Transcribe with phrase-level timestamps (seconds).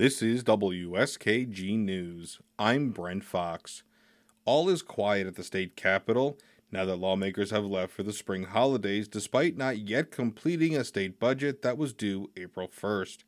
[0.00, 2.38] This is WSKG News.
[2.58, 3.82] I'm Brent Fox.
[4.46, 6.38] All is quiet at the state capitol
[6.72, 11.20] now that lawmakers have left for the spring holidays despite not yet completing a state
[11.20, 13.24] budget that was due April 1st.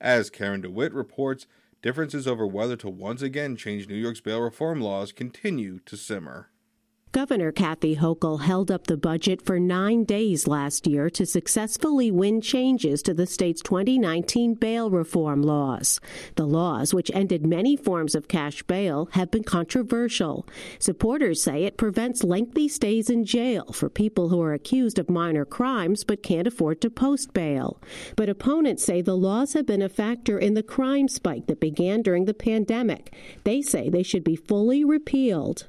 [0.00, 1.46] As Karen DeWitt reports,
[1.82, 6.48] differences over whether to once again change New York's bail reform laws continue to simmer.
[7.14, 12.40] Governor Kathy Hochul held up the budget for nine days last year to successfully win
[12.40, 16.00] changes to the state's 2019 bail reform laws.
[16.34, 20.44] The laws, which ended many forms of cash bail, have been controversial.
[20.80, 25.44] Supporters say it prevents lengthy stays in jail for people who are accused of minor
[25.44, 27.80] crimes but can't afford to post bail.
[28.16, 32.02] But opponents say the laws have been a factor in the crime spike that began
[32.02, 33.14] during the pandemic.
[33.44, 35.68] They say they should be fully repealed.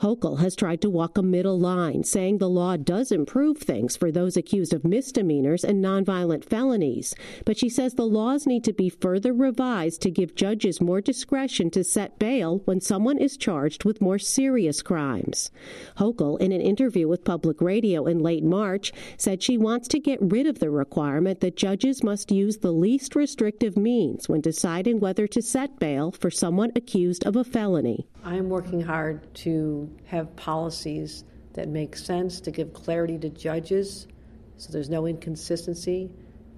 [0.00, 4.10] Hochul has tried to walk a middle line, saying the law does improve things for
[4.10, 8.88] those accused of misdemeanors and nonviolent felonies, but she says the laws need to be
[8.88, 14.00] further revised to give judges more discretion to set bail when someone is charged with
[14.00, 15.50] more serious crimes.
[15.98, 20.18] Hochul, in an interview with Public Radio in late March, said she wants to get
[20.20, 25.26] rid of the requirement that judges must use the least restrictive means when deciding whether
[25.26, 28.06] to set bail for someone accused of a felony.
[28.26, 34.08] I am working hard to have policies that make sense, to give clarity to judges
[34.56, 36.10] so there's no inconsistency,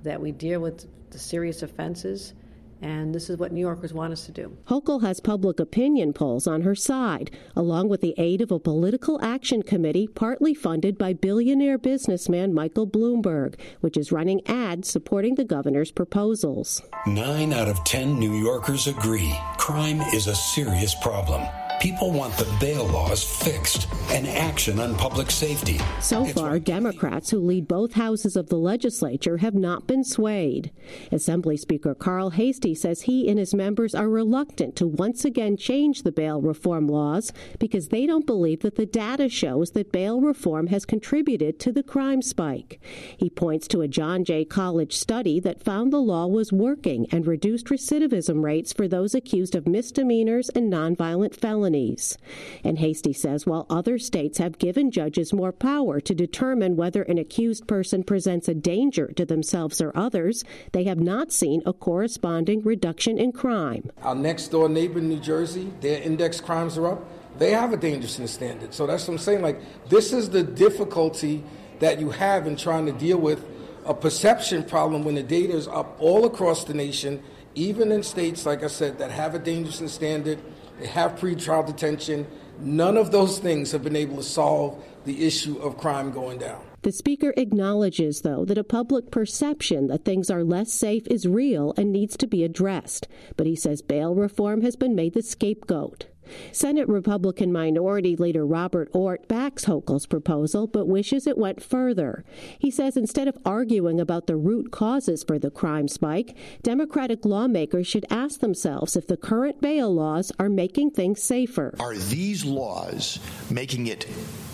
[0.02, 2.32] that we deal with the serious offenses.
[2.80, 4.56] And this is what New Yorkers want us to do.
[4.68, 9.20] Hochul has public opinion polls on her side, along with the aid of a political
[9.22, 15.44] action committee partly funded by billionaire businessman Michael Bloomberg, which is running ads supporting the
[15.44, 16.82] governor's proposals.
[17.06, 21.42] Nine out of ten New Yorkers agree crime is a serious problem.
[21.80, 25.78] People want the bail laws fixed and action on public safety.
[26.00, 26.58] So it's far.
[26.58, 30.72] Democrats who lead both houses of the legislature have not been swayed.
[31.12, 36.02] Assembly Speaker Carl Heastie says he and his members are reluctant to once again change
[36.02, 40.66] the bail reform laws because they don't believe that the data shows that bail reform
[40.68, 42.80] has contributed to the crime spike.
[43.16, 47.24] He points to a John Jay College study that found the law was working and
[47.24, 52.16] reduced recidivism rates for those accused of misdemeanors and nonviolent felonies felonies.
[52.64, 57.18] And Heastie says while other states have given judges more power to determine whether an
[57.18, 62.62] accused person presents a danger to themselves or others, they have not seen a corresponding
[62.62, 63.90] reduction in crime.
[64.02, 67.04] Our next door neighbor in New Jersey, their index crimes are up.
[67.38, 68.74] They have a dangerousness standard.
[68.74, 69.42] So that's what I'm saying.
[69.42, 71.44] Like, this is the difficulty
[71.78, 73.44] that you have in trying to deal with
[73.84, 77.22] a perception problem when the data is up all across the nation,
[77.54, 80.38] even in states, like I said, that have a dangerousness standard
[80.80, 82.26] they have pretrial detention.
[82.60, 86.60] None of those things have been able to solve the issue of crime going down.
[86.82, 91.74] The Speaker acknowledges, though, that a public perception that things are less safe is real
[91.76, 93.08] and needs to be addressed.
[93.36, 96.06] But he says bail reform has been made the scapegoat.
[96.52, 102.24] Senate Republican Minority Leader Robert Ortt backs Hochul's proposal but wishes it went further.
[102.58, 107.86] He says instead of arguing about the root causes for the crime spike, Democratic lawmakers
[107.86, 111.74] should ask themselves if the current bail laws are making things safer.
[111.80, 113.18] Are these laws
[113.50, 114.06] making it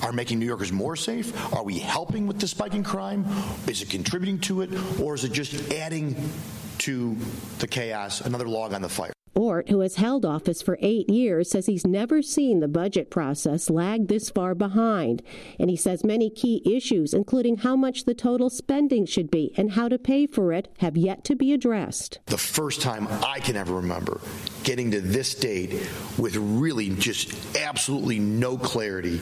[0.03, 1.33] are making New Yorkers more safe?
[1.55, 3.25] Are we helping with the spike in crime?
[3.67, 4.71] Is it contributing to it
[5.01, 6.15] or is it just adding
[6.79, 7.17] to
[7.59, 9.13] the chaos, another log on the fire?
[9.45, 13.69] Ortt, who has held office for eight years, says he's never seen the budget process
[13.69, 15.23] lag this far behind.
[15.61, 19.73] And he says many key issues, including how much the total spending should be and
[19.73, 22.21] how to pay for it, have yet to be addressed.
[22.25, 24.19] The first time I can ever remember
[24.63, 25.73] getting to this date
[26.17, 29.21] with really just absolutely no clarity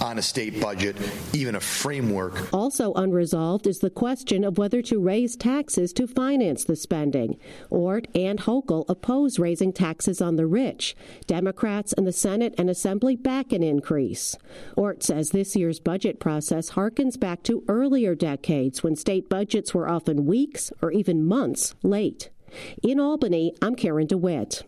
[0.00, 0.96] on a state budget,
[1.32, 2.52] even a framework.
[2.52, 7.38] Also unresolved is the question of whether to raise taxes to finance the spending.
[7.70, 10.96] Ortt and Hochul oppose raising taxes on the rich.
[11.26, 14.36] Democrats in the Senate and Assembly back an increase.
[14.76, 19.88] Ortt says this year's budget process harkens back to earlier decades when state budgets were
[19.88, 22.30] often weeks or even months late.
[22.82, 24.64] In Albany, I'm Karen DeWitt.